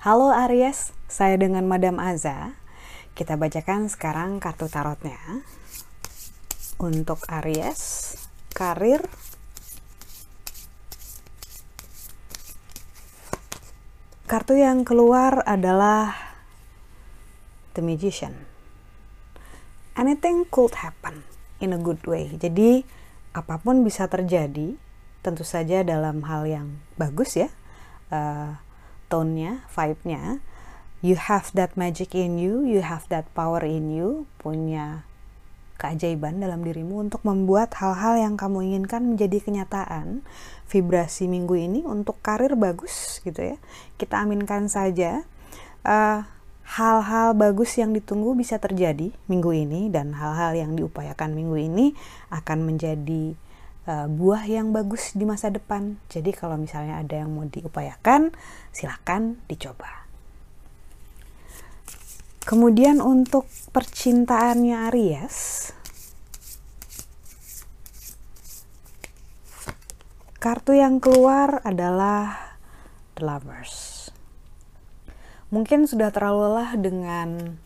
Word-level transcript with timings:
Halo 0.00 0.32
Aries, 0.32 0.96
saya 1.12 1.36
dengan 1.36 1.68
Madam 1.68 2.00
Aza. 2.00 2.56
Kita 3.12 3.36
bacakan 3.36 3.92
sekarang 3.92 4.40
kartu 4.40 4.64
tarotnya. 4.72 5.44
Untuk 6.80 7.20
Aries, 7.28 8.16
karir, 8.56 9.04
kartu 14.24 14.56
yang 14.56 14.88
keluar 14.88 15.44
adalah 15.44 16.16
The 17.76 17.84
Magician. 17.84 18.48
Anything 19.92 20.48
could 20.48 20.80
happen 20.80 21.39
in 21.60 21.76
a 21.76 21.80
good 21.80 22.00
way. 22.08 22.32
Jadi 22.34 22.82
apa 23.36 23.60
pun 23.62 23.86
bisa 23.86 24.10
terjadi, 24.10 24.74
tentu 25.20 25.44
saja 25.46 25.86
dalam 25.86 26.24
hal 26.26 26.48
yang 26.48 26.80
bagus 26.98 27.38
ya. 27.38 27.48
Uh, 28.10 28.58
tone-nya, 29.06 29.62
vibe-nya, 29.70 30.42
you 31.02 31.14
have 31.14 31.50
that 31.54 31.74
magic 31.78 32.14
in 32.14 32.38
you, 32.38 32.66
you 32.66 32.82
have 32.82 33.06
that 33.10 33.26
power 33.34 33.62
in 33.62 33.90
you, 33.90 34.26
punya 34.42 35.06
keajaiban 35.80 36.38
dalam 36.44 36.60
dirimu 36.60 37.08
untuk 37.08 37.24
membuat 37.24 37.72
hal-hal 37.80 38.20
yang 38.20 38.34
kamu 38.36 38.68
inginkan 38.68 39.16
menjadi 39.16 39.40
kenyataan. 39.40 40.20
Vibrasi 40.68 41.26
minggu 41.26 41.56
ini 41.56 41.80
untuk 41.82 42.20
karir 42.20 42.54
bagus 42.54 43.18
gitu 43.24 43.54
ya. 43.54 43.56
Kita 43.96 44.22
aminkan 44.22 44.68
saja 44.68 45.24
hal 45.82 46.28
hal-hal 46.70 47.34
bagus 47.34 47.74
yang 47.82 47.90
ditunggu 47.90 48.38
bisa 48.38 48.62
terjadi 48.62 49.10
minggu 49.26 49.50
ini 49.50 49.90
dan 49.90 50.14
hal-hal 50.14 50.54
yang 50.54 50.78
diupayakan 50.78 51.34
minggu 51.34 51.58
ini 51.58 51.86
akan 52.30 52.62
menjadi 52.62 53.34
uh, 53.90 54.06
buah 54.06 54.46
yang 54.46 54.70
bagus 54.70 55.18
di 55.18 55.26
masa 55.26 55.50
depan. 55.50 55.98
Jadi 56.06 56.30
kalau 56.30 56.54
misalnya 56.54 57.02
ada 57.02 57.26
yang 57.26 57.34
mau 57.34 57.42
diupayakan, 57.42 58.30
silakan 58.70 59.42
dicoba. 59.50 60.06
Kemudian 62.46 63.02
untuk 63.02 63.50
percintaannya 63.74 64.90
Aries, 64.90 65.70
kartu 70.38 70.78
yang 70.78 71.02
keluar 71.02 71.62
adalah 71.66 72.54
The 73.18 73.22
Lovers. 73.26 74.00
Mungkin 75.50 75.90
sudah 75.90 76.14
terlalu 76.14 76.46
lelah 76.46 76.70
dengan 76.78 77.58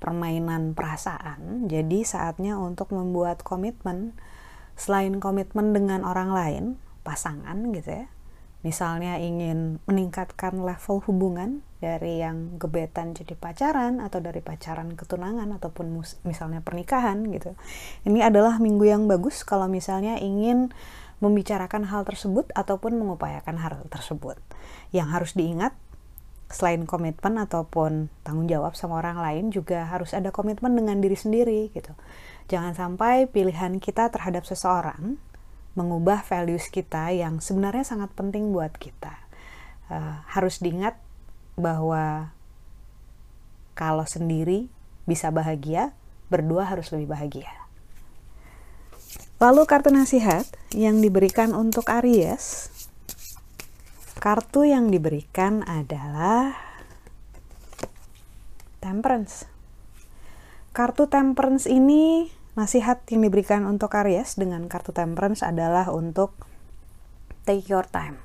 permainan 0.00 0.76
perasaan, 0.76 1.68
jadi 1.68 2.04
saatnya 2.04 2.56
untuk 2.60 2.92
membuat 2.92 3.40
komitmen 3.40 4.16
selain 4.76 5.20
komitmen 5.20 5.72
dengan 5.72 6.04
orang 6.04 6.32
lain, 6.32 6.64
pasangan 7.04 7.72
gitu 7.72 8.04
ya, 8.04 8.06
misalnya 8.64 9.20
ingin 9.20 9.84
meningkatkan 9.84 10.56
level 10.56 11.04
hubungan 11.04 11.60
dari 11.84 12.24
yang 12.24 12.56
gebetan 12.56 13.12
jadi 13.12 13.36
pacaran 13.36 14.00
atau 14.00 14.24
dari 14.24 14.40
pacaran 14.40 14.96
ke 14.96 15.04
tunangan 15.04 15.52
ataupun 15.60 16.00
misalnya 16.24 16.64
pernikahan 16.64 17.28
gitu. 17.28 17.52
Ini 18.08 18.32
adalah 18.32 18.56
minggu 18.56 18.88
yang 18.88 19.04
bagus 19.04 19.44
kalau 19.44 19.68
misalnya 19.68 20.16
ingin 20.16 20.72
membicarakan 21.20 21.84
hal 21.88 22.08
tersebut 22.08 22.48
ataupun 22.56 22.96
mengupayakan 22.96 23.60
hal 23.60 23.84
tersebut. 23.92 24.40
Yang 24.96 25.08
harus 25.12 25.32
diingat 25.36 25.76
selain 26.54 26.86
komitmen 26.86 27.34
ataupun 27.42 28.06
tanggung 28.22 28.46
jawab 28.46 28.78
sama 28.78 29.02
orang 29.02 29.18
lain 29.18 29.44
juga 29.50 29.90
harus 29.90 30.14
ada 30.14 30.30
komitmen 30.30 30.78
dengan 30.78 31.02
diri 31.02 31.18
sendiri 31.18 31.74
gitu. 31.74 31.90
Jangan 32.46 32.78
sampai 32.78 33.26
pilihan 33.26 33.82
kita 33.82 34.14
terhadap 34.14 34.46
seseorang 34.46 35.18
mengubah 35.74 36.22
values 36.22 36.70
kita 36.70 37.10
yang 37.10 37.42
sebenarnya 37.42 37.82
sangat 37.82 38.14
penting 38.14 38.54
buat 38.54 38.70
kita. 38.78 39.18
Uh, 39.90 40.22
harus 40.30 40.62
diingat 40.62 40.94
bahwa 41.58 42.30
kalau 43.74 44.06
sendiri 44.06 44.70
bisa 45.04 45.34
bahagia, 45.34 45.90
berdua 46.30 46.70
harus 46.70 46.94
lebih 46.94 47.10
bahagia. 47.10 47.50
Lalu 49.42 49.66
kartu 49.66 49.90
nasihat 49.90 50.46
yang 50.70 51.02
diberikan 51.02 51.52
untuk 51.52 51.90
Aries. 51.90 52.70
Kartu 54.24 54.64
yang 54.64 54.88
diberikan 54.88 55.60
adalah 55.68 56.56
Temperance. 58.80 59.44
Kartu 60.72 61.12
temperance 61.12 61.68
ini, 61.68 62.32
nasihat 62.56 63.04
yang 63.12 63.20
diberikan 63.20 63.68
untuk 63.68 63.92
Aries 63.92 64.40
dengan 64.40 64.64
kartu 64.64 64.96
temperance 64.96 65.44
adalah 65.44 65.92
untuk 65.92 66.32
take 67.44 67.68
your 67.68 67.84
time. 67.84 68.16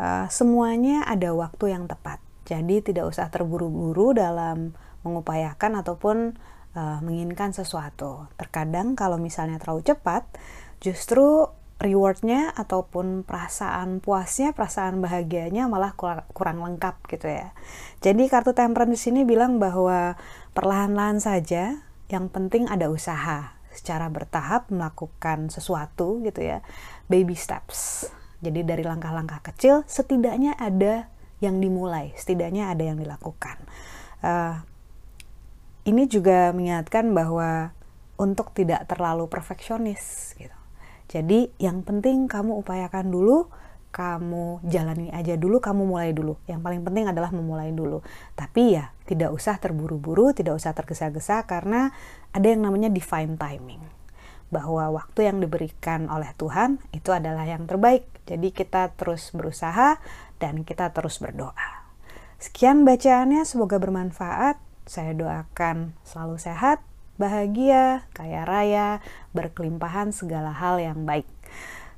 Uh, 0.00 0.32
semuanya 0.32 1.04
ada 1.04 1.28
waktu 1.36 1.76
yang 1.76 1.84
tepat. 1.84 2.16
Jadi 2.48 2.80
tidak 2.80 3.12
usah 3.12 3.28
terburu-buru 3.28 4.16
dalam 4.16 4.72
mengupayakan 5.04 5.76
ataupun 5.84 6.40
uh, 6.72 7.04
menginginkan 7.04 7.52
sesuatu. 7.52 8.32
Terkadang 8.40 8.96
kalau 8.96 9.20
misalnya 9.20 9.60
terlalu 9.60 9.84
cepat, 9.84 10.24
justru 10.80 11.52
rewardnya 11.76 12.56
ataupun 12.56 13.20
perasaan 13.28 14.00
puasnya, 14.00 14.56
perasaan 14.56 15.04
bahagianya 15.04 15.68
malah 15.68 15.92
kurang, 15.96 16.58
lengkap 16.64 17.04
gitu 17.12 17.28
ya. 17.28 17.52
Jadi 18.00 18.32
kartu 18.32 18.56
temperance 18.56 18.96
di 18.96 19.00
sini 19.00 19.20
bilang 19.28 19.60
bahwa 19.60 20.16
perlahan-lahan 20.56 21.20
saja, 21.20 21.84
yang 22.08 22.32
penting 22.32 22.64
ada 22.72 22.88
usaha 22.88 23.52
secara 23.76 24.08
bertahap 24.08 24.72
melakukan 24.72 25.52
sesuatu 25.52 26.24
gitu 26.24 26.40
ya, 26.40 26.64
baby 27.12 27.36
steps. 27.36 28.08
Jadi 28.40 28.64
dari 28.64 28.80
langkah-langkah 28.80 29.44
kecil 29.44 29.84
setidaknya 29.84 30.56
ada 30.56 31.12
yang 31.44 31.60
dimulai, 31.60 32.16
setidaknya 32.16 32.72
ada 32.72 32.88
yang 32.88 32.96
dilakukan. 32.96 33.60
Uh, 34.24 34.64
ini 35.84 36.08
juga 36.08 36.56
mengingatkan 36.56 37.12
bahwa 37.12 37.76
untuk 38.16 38.56
tidak 38.56 38.88
terlalu 38.88 39.28
perfeksionis 39.28 40.32
gitu. 40.40 40.56
Jadi 41.06 41.54
yang 41.62 41.86
penting 41.86 42.26
kamu 42.26 42.62
upayakan 42.62 43.08
dulu, 43.08 43.46
kamu 43.96 44.60
jalani 44.68 45.08
aja 45.08 45.40
dulu, 45.40 45.56
kamu 45.56 45.88
mulai 45.88 46.12
dulu. 46.12 46.36
Yang 46.44 46.60
paling 46.60 46.82
penting 46.84 47.08
adalah 47.08 47.32
memulai 47.32 47.72
dulu. 47.72 48.04
Tapi 48.36 48.76
ya 48.76 48.92
tidak 49.08 49.32
usah 49.32 49.56
terburu-buru, 49.56 50.36
tidak 50.36 50.60
usah 50.60 50.76
tergesa-gesa 50.76 51.48
karena 51.48 51.94
ada 52.36 52.44
yang 52.44 52.60
namanya 52.60 52.92
divine 52.92 53.40
timing. 53.40 53.80
Bahwa 54.52 54.92
waktu 54.92 55.32
yang 55.32 55.40
diberikan 55.40 56.12
oleh 56.12 56.28
Tuhan 56.36 56.82
itu 56.92 57.08
adalah 57.14 57.48
yang 57.48 57.64
terbaik. 57.64 58.04
Jadi 58.28 58.52
kita 58.52 58.92
terus 58.98 59.32
berusaha 59.32 59.96
dan 60.36 60.66
kita 60.66 60.92
terus 60.92 61.16
berdoa. 61.22 61.88
Sekian 62.36 62.84
bacaannya, 62.84 63.48
semoga 63.48 63.80
bermanfaat. 63.80 64.60
Saya 64.86 65.16
doakan 65.16 65.96
selalu 66.04 66.36
sehat, 66.38 66.78
bahagia, 67.16 68.08
kaya 68.16 68.44
raya, 68.44 69.04
berkelimpahan 69.36 70.12
segala 70.12 70.52
hal 70.52 70.80
yang 70.80 71.04
baik. 71.04 71.28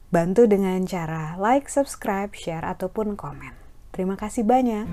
Bantu 0.08 0.48
dengan 0.48 0.88
cara 0.88 1.36
like, 1.36 1.68
subscribe, 1.68 2.32
share, 2.32 2.64
ataupun 2.64 3.14
komen. 3.14 3.52
Terima 3.92 4.16
kasih 4.16 4.46
banyak. 4.46 4.86